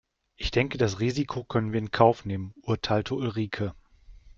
Ich 0.35 0.49
denke 0.49 0.79
das 0.79 0.99
Risiko 0.99 1.43
können 1.43 1.73
wir 1.73 1.79
in 1.79 1.91
Kauf 1.91 2.25
nehmen, 2.25 2.55
urteilte 2.63 3.13
Ulrike. 3.13 3.75